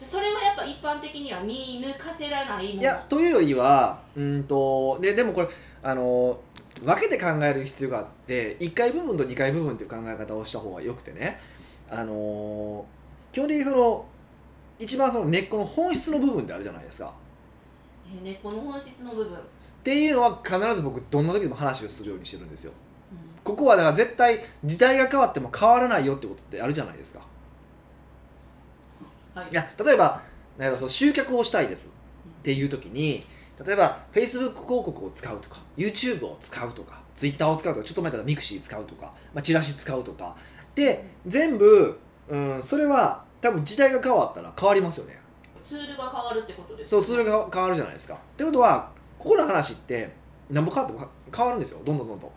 [0.00, 5.48] じゃそれはやっぱ一般的には見抜かせられないいやというよりはうんとででもこれ
[5.82, 6.40] あの
[6.82, 11.38] 分けて考える必要があって1回部分と2回部分っていう考え方をした方がよくてね。
[11.90, 12.86] あの
[13.32, 14.06] 基本的にその
[14.78, 17.12] 一番その根っこの本質の部分ってあるじゃないですか。
[18.06, 19.40] え根っこの本質の部分、っ
[19.82, 22.72] ていうのは必ず僕どんな時でも話をするようにしてるんですよ。
[23.44, 27.20] ここはだから絶対時代が変わっても変わらないよってことってあるじゃないですか
[29.34, 29.48] はい。
[29.50, 30.22] いや例えば
[30.58, 31.92] なんその集客をしたいです
[32.40, 33.24] っていう時に
[33.64, 40.36] 例えば Facebook 広告を使うとか YouTube を使うとか Twitter を使うとかちょっと前だったら mixi 使うとか、まあ、チラシ使うとか。
[40.74, 45.18] で全部、うん、それは多分時代が変わったら変わりますよね。
[45.62, 48.14] ツールが変わるってことですそうツールが変わるじゃないですか。
[48.14, 50.10] ってことはここの話って
[50.48, 51.80] 何も変わっても変わるんですよ。
[51.84, 52.30] どんどんどんどん。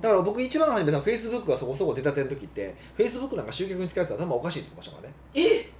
[0.00, 5.14] だから僕一番初めたフェイスブックがそこそこ出たての時ってフェイスブックなんか集客に使うやつは頭おかしいって言ってましたからね。
[5.34, 5.70] え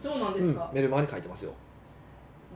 [0.00, 0.54] そうなんですうん。
[0.54, 1.52] か、メルマガに書いてますよ。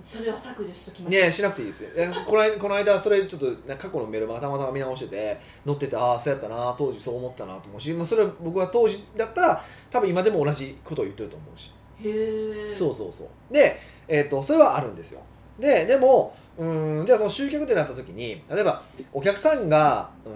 [0.02, 1.12] それは削除しときます。
[1.12, 1.90] ねえしなくていいですよ。
[1.94, 11.72] えこの間この間それちょっとな過去のメルマガたまたま見直してて載っててああそうやったな当時そう思ったなと思うし、まあ、それは僕は当時だったら多分今でも同じことを言ってると思うし。
[12.02, 13.28] へえそうそうそう。
[13.52, 15.20] で、えー、とそれはあるんですよ。
[15.58, 16.64] ででもう
[17.02, 20.32] んじゃあその集客ってなった時に例えばお客さんがうん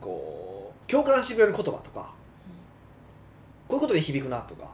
[0.00, 2.14] こう共感してくれる言葉とか
[3.68, 4.72] こういうことで響くなとか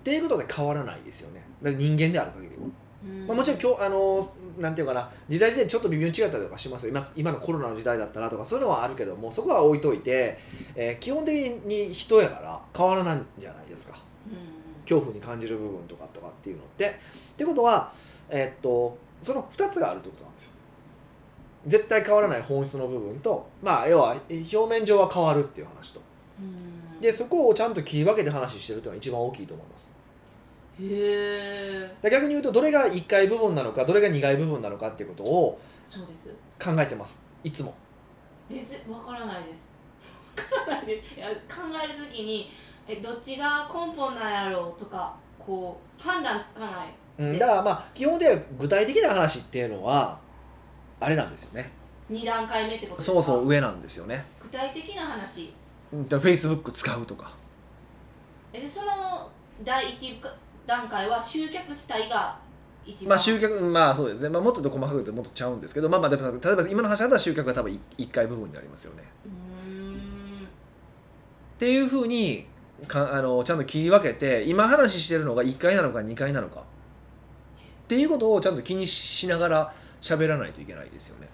[0.00, 1.44] っていうことで変わらないですよね。
[1.62, 2.62] 人間である限りは。
[3.04, 3.26] うん。
[3.26, 4.20] まあ、もちろん今日あの
[4.58, 5.10] なんていうかな。
[5.28, 6.86] 時代時代ちょっと微妙に違ったりとかします。
[6.86, 10.38] よ今今のコロナの時代だったらとかそういうのはあるけどもそこは置いといて、
[10.74, 13.98] えー基本的に人やから変わらないんじゃないですか。
[14.26, 14.82] うん。
[14.84, 16.86] 恐怖に感じる部分とかとかっていうのって。
[16.88, 16.90] っ
[17.36, 17.92] てことは、
[18.30, 20.52] えーっとその2つがあるってことなんですよ。
[21.66, 26.00] 絶対変わらない本質の部分とまあ要はえ表面上は変わるっていう話と。
[26.00, 26.09] うん
[27.00, 29.92] でそこをちゃんと切り分けて話してるっていうのが一番大きいと思います。
[30.80, 36.28] へえで逆に言うとどれが1階部分なのかどれが2階部分なのかっていうことをそうです。
[36.62, 37.18] 考えてます。
[37.42, 37.74] いつも。
[38.50, 39.68] えぜわからないです。
[40.36, 41.18] わからないです。
[41.18, 42.50] いや考えるときに
[42.86, 46.94] えどっちが根本なんやろうとかこう判断つかない。
[47.18, 50.18] うん、だからまあ基本的には具体的な話っていうのは
[51.00, 51.70] あれなんですよね。
[52.08, 53.12] 二段階目ってことですか？
[53.14, 54.24] そうそう上なんですよね。
[54.42, 55.52] 具体的な話
[55.92, 57.32] うんだから Facebook 使うとか。
[58.52, 59.30] えでその
[59.62, 60.20] 第一
[60.66, 62.38] 段階は集客したいが
[62.84, 63.10] 一番。
[63.10, 69.04] まあ集客まあそうですね、まあ、もっと細かく言うともっとちゃうんですけどまあまあでも例えば今の話だったら集客が多分1回部分になりますよね。
[69.26, 69.96] うーん。
[69.96, 70.48] っ
[71.58, 72.46] ていうふうに
[72.86, 76.60] かあのちゃんと切り分けて今話してるのが1回なのか2回なのか。
[76.60, 76.62] っ
[77.90, 81.28] ていうことをちゃんと気にしながら喋らないといけないですよね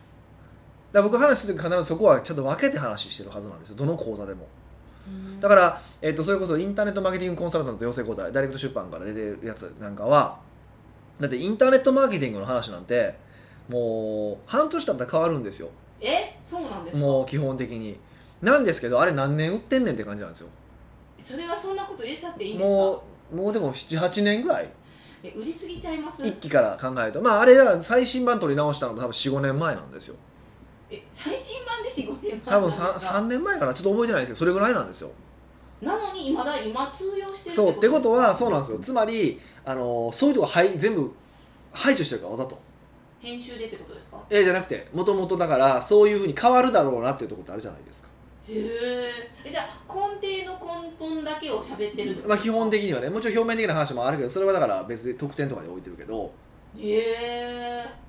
[0.96, 3.76] ら僕話する時必ずそこはちゃんと分けて話してるはずなんですよ。
[3.76, 4.46] どの講座でも。
[5.06, 5.40] うん。
[5.40, 10.38] だから、えっとそれこそインターネットマーケティングコンサルタント養成講座ダイレクト出版から出てるやつなんかは
[11.20, 13.14] だってインターネットマーケティングの話なんて
[13.68, 15.70] もう半年経ったら変わるんですよ。
[16.00, 16.38] え？
[16.44, 17.04] そうなんですか？
[17.04, 17.98] もう基本的に。
[18.42, 20.48] なんですけどあれ何年売ってんねんって感じなんですよ。
[21.24, 22.76] それはそんなこと入れちゃっていいんですか？
[22.76, 24.68] もうもうでも78年ぐらい。
[25.22, 26.22] え売りすぎちゃいます？
[26.24, 27.22] 一期から考えると。
[27.22, 30.16] まああれだから最新版取り直したのも多分45年前なんですよ
[30.90, 33.74] え最新版で45年多分前なん 3, ですか？3年前かな？
[33.74, 35.10] ちょっと覚えてないですけどそれぐらいなんですよ。
[35.82, 38.78] なのにまだ今通用してるそうってことはそうなんでですよ。
[38.78, 41.12] つまりあのそういうとこはい全部
[41.72, 42.58] 排除してるからわざと。
[43.20, 44.18] 編集でってことですか？
[44.30, 48.08] えじゃなくてもともとだからそういうふうに変わるだろうなっていうところってあるじゃないですか、
[48.48, 49.08] へー。
[49.44, 50.00] えじゃあ根
[50.44, 56.32] 底の根本だけを喋ってるってことまあ、基本的にはねもちろん表面的な話もあるけどそれはだから別に特典とかに置いてるけど。
[56.78, 58.05] へえ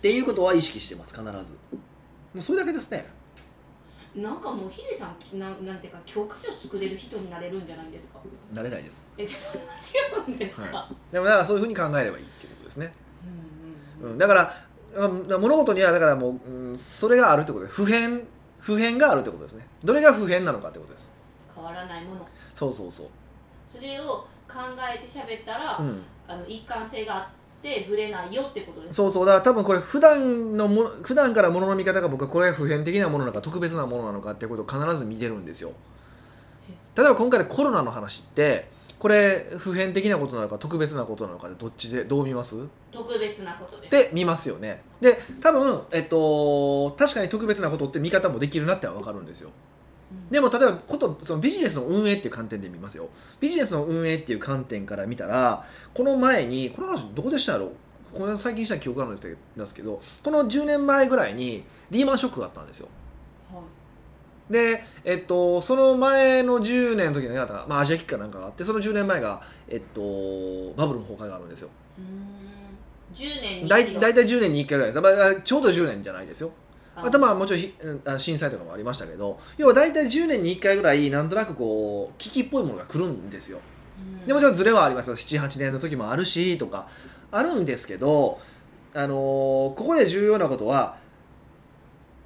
[0.00, 1.30] っていうことは意識してます必ず。
[1.30, 1.36] も
[2.36, 3.06] うそれだけですね。
[4.16, 8.18] なんかもうヒデさんなんなんていうか教科書作れる人になれるんじゃないですか？
[8.54, 9.06] なれないです。
[9.18, 9.66] えそれは
[10.26, 12.92] 違うんですか、はでもだからそういうふうに考えればいいっていうことですね、
[14.02, 14.12] うんうんうん。
[14.12, 14.54] うん、だから
[14.94, 18.22] うん物事にはだからもう、うん、それがあるってことで普遍
[18.58, 19.66] 普遍があるってことですね。
[19.84, 21.14] どれが普遍なのかってことです。
[21.54, 22.26] 変わらないもの。
[22.54, 23.06] そうそうそう、
[23.68, 24.58] それを考
[24.92, 35.72] えて喋ったら、うん、あの一貫性があってぶれないよってことですそうそうだから多分これ普段のも普段からものの見方が僕はこれが普遍的なものなのか特別なものなのかっていうことを必ず見てるんですよ。
[36.96, 38.68] 例えば今回のコロナの話って
[38.98, 42.56] これ普遍的なことなのか特別なことなのかでどっちでどう見ます？
[42.90, 43.90] 特別なことです。
[43.90, 44.82] で見ますよね。
[45.00, 49.48] で多分、えっと、確かに特別なことって見方もできるなってのは分かるんですよ。
[49.48, 49.69] うん
[50.30, 53.08] でも例えばことそのビジネスの運営っていう観点で見ますよ。
[53.40, 57.72] ビジネスの運営っていう観点から見たらこの前にこの話どこでしたやろ
[58.12, 62.88] これ最近した記憶があるんですけどこの10年前ぐらいにリーマンショックがあったんですよ。
[63.52, 64.52] はい。
[64.52, 71.68] で、えっと、その前の10年の時にまあ、アジア危機かなんかがあってその10年前が、えっと、バブルの崩壊があるんですよ。
[71.98, 72.50] うーん。
[73.14, 76.52] 10年に大体10年に1回ぐらいです、まあ、ちょうど10年じゃないですよ
[77.02, 83.58] ああとまあもちろん震災とかもありましたけど要は大体10年に1回ぐらいなんとなくこう危機っぽいものが来るんですよ
[83.98, 86.88] うんでもちろんズレはありますよ78年の時もあるしとか
[87.30, 88.40] あるんですけど、
[88.92, 90.96] あのーここで重要なことは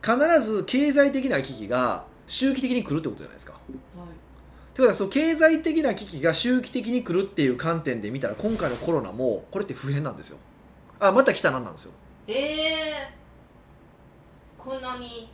[0.03, 3.53] 必ず経済的な危機が周期的に来るってことじゃないですか。
[3.53, 3.63] はい
[4.75, 10.39] ということはその経済的な危機が周期的に来るっていう観点で見たら今回のコロナもこれって普遍なんですよ。
[10.99, 11.93] あまた来たななんですよ。
[12.27, 12.35] えー、
[14.65, 15.29] こんなに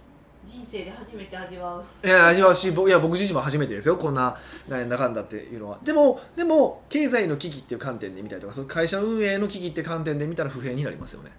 [0.44, 2.06] 人生で初めて味わう。
[2.06, 3.96] いや味わうしぼいや僕自身も初めてですよ。
[3.96, 4.36] こんな
[4.68, 5.78] なんだかんだっていうのは。
[5.84, 11.30] でもでも経済の危機っていう観点で見たりとかその会社運営の危機って観点で見たら不平になりますよね。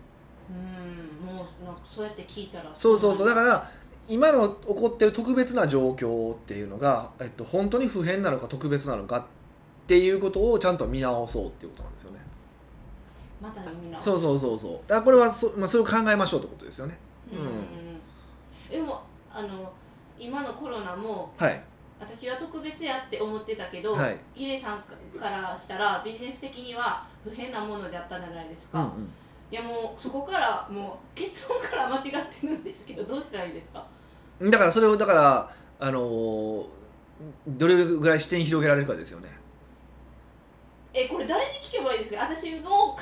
[0.50, 2.72] うんもうなんかそうやって聞いたら。
[2.76, 3.28] そうそうそう。
[3.28, 3.72] だから
[4.08, 9.24] 今の起こってる特別な状況っていうのが、えっと、本当に不変なのか特別なのかっ
[9.88, 12.20] ていうことをちゃんと見直そうっていうことなんですよね。
[13.42, 14.72] またみんなそうそうそうそう。
[14.88, 17.00] だからこれはそ,、まあ、それを考えましょうってことですよね。
[17.32, 17.46] うんうん。
[17.46, 17.81] うん
[18.72, 19.72] でもあの
[20.18, 21.62] 今のコロナもはい。
[22.00, 24.18] 私は特別やって思ってたけど、はい。
[24.34, 24.82] ヒデさん
[25.20, 29.10] からしたらビジネス的には不変なものであったんじゃないですか、うんうん。
[29.52, 33.86] いやもうそこからもう結論から間違ってるんですけどどうしたらいいですか？
[34.42, 36.66] だからそれをだからあのー
[37.48, 39.30] どれぐらい視点広げられるかですよね
[40.92, 42.98] えこれ誰に聞けばいいですか私の考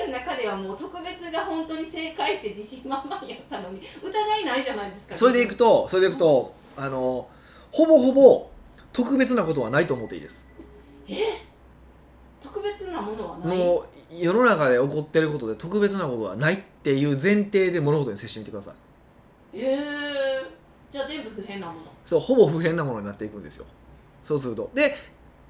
[0.00, 5.14] える中ではもう特別が本当に正解って自信満々やったのに疑いないじゃないですか。
[5.14, 7.28] それでいくとそれでいくとあの
[7.70, 8.50] ほぼほぼ
[8.92, 10.46] 特別なことはないと思っていいです。
[12.42, 13.58] 特別なものはない？
[13.58, 18.74] もう世の中で起こってることで特別なことはないっていう前提で物事に接してみてください。
[19.58, 21.80] えー、じゃあ全部不変なもの。
[22.04, 23.66] そうほぼ不変なものになっていくんですよ。
[24.22, 24.70] そうすると。
[24.74, 24.94] で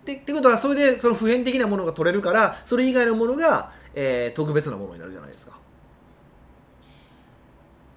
[0.06, 5.66] でってことはそれでその普遍的なものが取れるからそれ以外のものが、えー特別なものになるじゃないですか。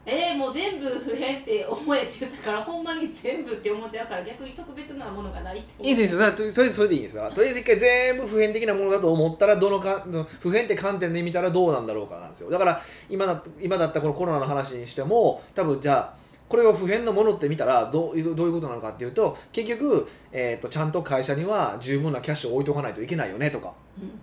[0.06, 7.32] えー、もう全部不変って思えって言ったからほんまに全部って思っちゃうから逆に特別なものがないっていいですいいですだからとりあえずそれでいいんですよ。
[7.32, 10.04] とりあえず一回全部普遍的なものだと思ったらどのか
[10.40, 12.50] 普遍って観点で見たらどうなんだろうかなんですよ。
[12.50, 16.19] だから今だ今だったこのコロナの話にしても多分じゃあ
[16.50, 24.14] これを普遍のものって見たらどういうどういうことなのかっていうと結局、えー、とちゃんと会社には十分なキャッシュを置いとかないといけないよねとかうんね。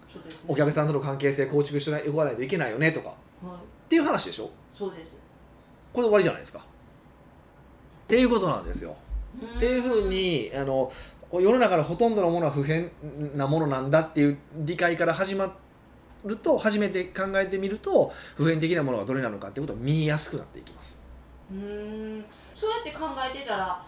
[0.48, 3.10] お客さんとの関係性構築しておかないといけないよねとか
[3.44, 3.88] っはい。
[3.88, 4.50] ていう話でしょ？
[4.76, 5.16] そうです。
[5.92, 6.58] これで終わりじゃないですか。
[6.58, 6.62] っ
[8.08, 8.96] ていうことなんですよ。
[9.54, 10.90] っっていうふうにあの
[11.32, 12.90] 世の中のほとんどのものは不変
[13.34, 15.54] なものなんだっていう理解から始ま
[16.24, 20.98] ると初めて考えてみると普遍的なものがどれなのかっていうことが見えやすくなっていきます
[21.50, 22.24] うーん。
[22.54, 23.82] そうやって考えてたら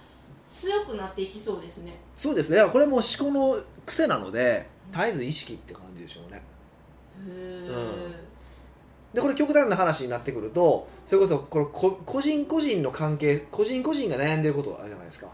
[0.49, 1.97] 強くなっていきそうですね。
[2.17, 2.63] そうですね。
[2.71, 6.39] これも思考の癖なので絶えず意識って感じでしょうね。
[6.39, 6.41] へ
[7.31, 15.29] え、でこれ極端な話になってくるとそれこそこれこ個人個人の関係個人個人が悩んでることあるじゃないですか。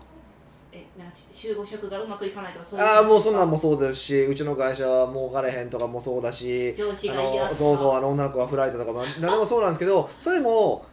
[0.72, 7.48] えなんか集合職がうまくいかないとかそういうああもうそんなんももそうですしうちの会社は儲かれへんとかもそうだし上司あが嫌とか。
[7.50, 10.84] のそうそうあの女の子が振られたとか、まあ、何でもそうなんですけどそれも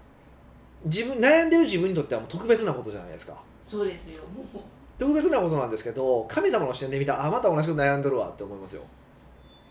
[0.86, 3.36] 自分悩んでる自分にとってはもう特別なことじゃないですか。
[3.66, 4.64] そうですよもう。
[4.98, 8.84] 特別なことなんですけど神様の視点で見たらあまた同じこと悩んでるわって思いますよ。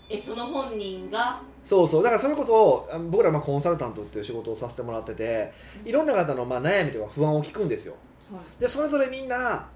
[0.08, 1.40] えその本人が？
[1.62, 2.02] そうそう。
[2.02, 5.52] だからそれこそあ僕らまあコンサルタントっていう仕事をさせてもらってて
[5.84, 7.94] いろんな方のまあ悩みとか不安を聞くんですよ。
[8.32, 8.60] はい。
[8.60, 9.68] でそれぞれみんな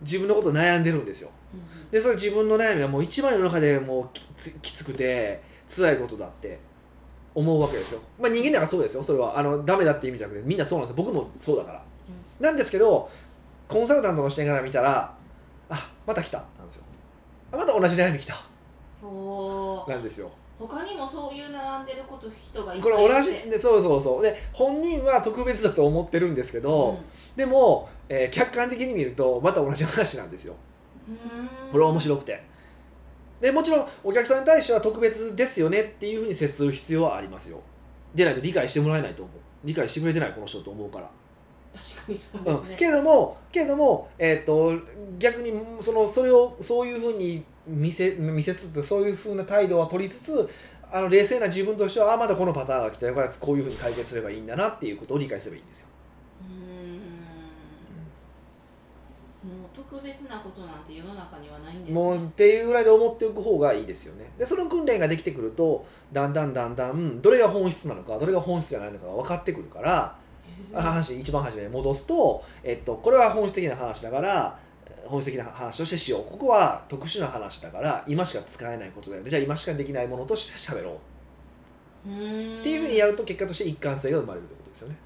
[0.00, 1.30] 自分のこと悩んでるんですよ。
[1.52, 1.90] うん。
[1.90, 6.58] でそれ自分の悩みはもう一番世の中でもうきつきつくて辛いことだって
[7.34, 8.00] 思うわけですよ。
[8.20, 9.02] まあ人間ならそうですよ。
[9.02, 9.38] それは。
[9.38, 11.04] あのダメだって意味じゃなくてみんなそうなんですよ。
[11.04, 11.82] 僕もそうだから、
[12.40, 13.10] なんですけど
[13.68, 15.14] コンサルタントの視点から見たら
[15.68, 16.38] あまた来た。
[16.58, 16.84] なんですよ。
[17.52, 18.34] あまた同じ悩み来た。
[19.88, 20.30] なんですよ。
[20.58, 23.08] 他にもそういう悩んでること人がいっこぱいいて。
[23.08, 24.22] れ同じでそうそうそう。
[24.22, 26.98] で本人は特別だと思ってるんですけど、
[27.34, 30.54] でも、えー客観的に見るとまた同じ話なんですよ。
[31.72, 32.42] これは面白くて
[33.44, 37.60] でもちろんお客さんに対しては特別ですよねっていうふうに接する必要はありますよ。
[38.14, 39.36] でないと理解してもらえないと思う。
[39.64, 41.10] 理解してくれてないこの人と思うから、
[41.74, 44.72] 確かにそううんですね、けれどもけれども、えー、と
[45.18, 45.52] 逆に
[45.82, 50.48] そのそれをそういうふうに見せ見せつつそういうふうな態度は取りつつ
[50.90, 53.14] あの冷静な自分としてはあまだこのパターンが来たよ。
[53.14, 55.88] からこういうふうに解決すればいいんだなっていうことを理解すればいいんですよ。
[56.40, 61.94] うーんもう特別なことなんて世の中にはないんですね。
[61.94, 64.30] もうっていうぐらいで思っておく方がいいですよね。
[64.38, 70.16] でその訓練ができてくるとだんだんだんだんどれが本質なのかどれが本質じゃないのかが分かってくるから
[70.72, 74.58] 話一番初めに戻すと、えっと、これは本質的な話だから
[75.06, 76.24] 本質的な話としてしよう。
[76.30, 79.30] ここは特殊な話だから今しか使えないことだよね。
[79.30, 80.98] じゃあ今しかできないものとして喋ろ
[82.06, 82.08] う。
[82.08, 82.60] うーん。
[82.60, 84.96] っていうふうにやると結果として一貫性が生まれるってことですよね。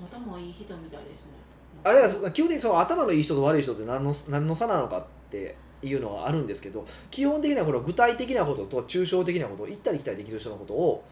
[0.00, 1.32] 頭いい人みたいですね
[1.84, 11.04] あれはそ基本的にその頭のいい人と悪い人って何の何の差なのかっていうのはあるんですけど基本的にはこの具体的なことと抽象的なことを行ったり来たりできる人のことを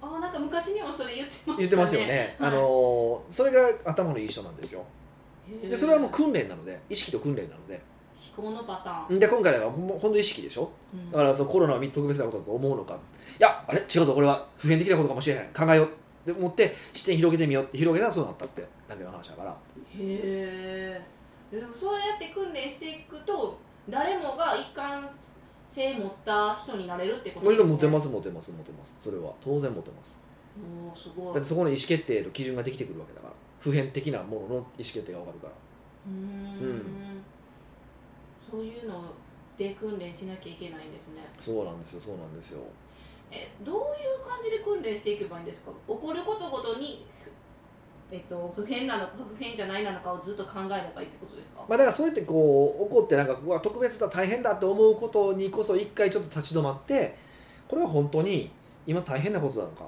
[0.00, 1.58] あなんか昔にもそれ言ってまね。
[1.58, 2.50] 言ってますよね、はい。
[2.50, 4.84] あのそれが頭のいい人なんですよ。
[5.62, 7.80] でそれはもう訓練なので意識と訓練なので。
[8.36, 10.70] 思考のパターン、で今回はほん本当意識でしょ？
[10.94, 11.10] うん。
[11.10, 12.94] だからそうコロナは特別なことだと思うのか。
[12.94, 12.98] い
[13.40, 13.80] やあれ？
[13.80, 15.46] 違うぞこれは普遍的なことかもしれへん。
[15.52, 15.86] 考えよう。
[15.86, 15.88] っ
[16.24, 19.50] で思って視点広げてみようって広げたらそうなったってだけの話だから。
[19.50, 19.56] へ
[19.98, 21.00] え
[21.50, 23.58] でもそうやって訓練していくと
[23.88, 25.08] 誰もが一貫
[25.68, 27.70] 性持った人になれるってこともちですね。
[27.70, 30.20] ろん持てます持てます持てますそれは当然持てます
[30.56, 33.34] もうすごいだってそこの意思決定の基準ができてくるわけだから。
[33.60, 35.52] 普遍的なものの意思決定が分かるから。
[36.06, 36.68] うーん。
[36.68, 36.82] うん。
[38.36, 39.04] そういうの
[39.56, 41.22] で訓練しなきゃいけないんですね。
[41.40, 42.60] そうなんですよそうなんですよ
[43.30, 45.70] えどういう感じで訓練していけばいいんですか？
[45.70, 47.06] 起こることごとに
[48.10, 57.16] えっと、不変なのか不変じゃないなのかをずっと考えればいいってことですか、まあだからそうやってこう怒ってなんかここは特別だ大変だと思うことにこそ一回ちょっと立ち止まって
[57.66, 58.52] これは本当に
[58.86, 59.86] 今大変なことなのか？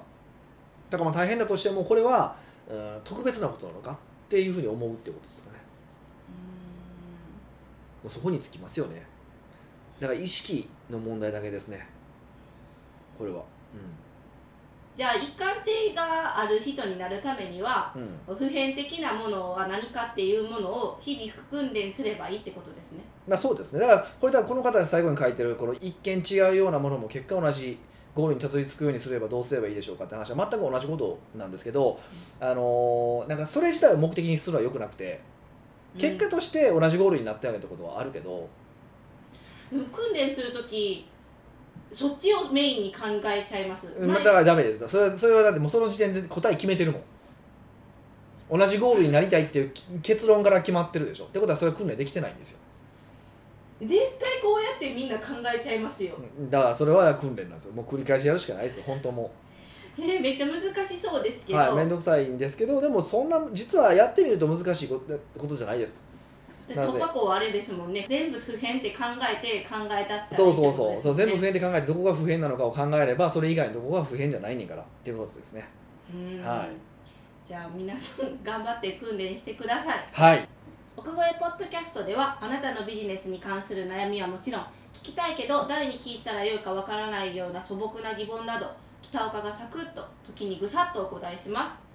[0.89, 2.35] だからまあ大変だとしてもこれは、
[2.69, 3.91] うん、特別なことなのか？
[3.93, 3.95] っ
[4.27, 5.57] ていうふうに思うってことですかね。
[8.03, 9.05] もうそこにつきますよね。
[10.01, 11.87] だから意識の問題だけですね
[13.17, 13.43] これは。
[14.95, 23.03] じゃあ一貫性がある人になるためにはうん、うん、普遍的なものが何かっていうものを日々訓練すればいいってことですね。
[23.27, 23.81] まあそうですね。
[23.81, 27.77] だからこれ多分この方が最後に書いてるこの一見違うようなものも結果同じ
[28.15, 31.99] ゴールにたどり着くようにすればどうすればいいでしょうかって話は全く同じことなんですけど、
[32.39, 35.19] あのーなんかそれ自体を目的にするのはよくなくて
[35.99, 38.49] 結果として同じゴールになったよねってことはあるけど、
[39.71, 41.07] でも訓練するとき
[41.91, 44.87] そっちをメインに考えちゃいます、まあだからダメです。
[44.87, 48.59] それはそれはだってもうその時点で答え決めてるもん。
[48.59, 49.71] 同じゴールになりたいっていう
[50.01, 51.25] 結論から決まってるでしょ。
[51.25, 52.59] ってことはそれは訓練できてないんですよ。
[53.81, 56.15] 絶対こうやってみんな考えちゃいますよ、
[56.49, 57.73] だからそれは訓練なんですよ。
[57.73, 58.83] もう繰り返しやるしかないですよ。
[58.87, 59.29] 本当もう。
[59.99, 65.99] えーめっちゃ難しそうですけど、はい、面倒くさいんですけどでもそんな実はやってみると難しいことことじゃないです
[66.67, 68.05] 突破口はあれですもんね。
[68.07, 71.01] 全部不変って考えて考え出したらいいってそうそうそう。
[71.01, 75.67] そう全部不変で考えてどこが不変なのかを考えればそれ以外のどこが不変じゃないねんからっていうことですね。
[76.13, 76.41] うん。
[76.41, 76.69] はい。
[77.47, 80.05] じゃあ皆さん頑張って訓練してください。
[80.11, 80.47] はい。
[80.97, 88.65] 奥越ポッドキャストではあなたのビジネスに関する悩みはもちろん聞きたいけど誰に聞いたらよいかわからないような素朴な疑問など
[89.01, 91.86] 北岡がサクッと時にぐさっとお答えします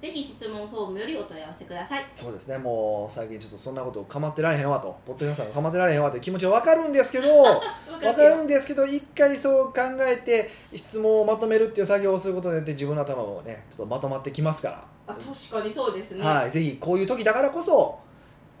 [0.00, 2.06] ぜひ質問フォームよりお問い合わせください。
[2.14, 2.56] そうですね。
[2.56, 7.60] もう最近ちょっとそんなこと構ってられへんわとポッドキャストが構ってられへんわって気持ちは分かるんですけど わ
[8.00, 14.84] 分かるんですけど一回そう考えて質問をまとめるっていう作業をすることによって自分の頭もねちょっとまとまってきますから。
[15.08, 17.98] あ確かにそうですね、はい、ぜひこういう時だからこそ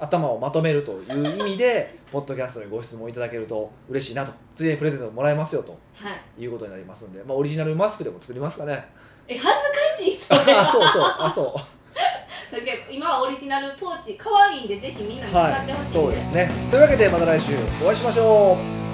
[0.00, 4.32] 頭をまとめるという意味でポッドキャストにご質問いただけると嬉しいなと。
[4.54, 6.42] ついでにプレゼントもらえますよとはい。
[6.42, 8.86] いうことになりますんで、まあ、オリジナルマスクでも作りますかね。
[9.26, 9.58] え恥ずか
[10.30, 11.14] あはそうそう。
[11.18, 11.54] あそう。
[12.50, 16.50] 確かに今はオリジナルポーチ可愛いんでぜひみんなに使はいってほしいんで、そうですね。
[16.70, 18.87] というわけでまた来週お会いしましょう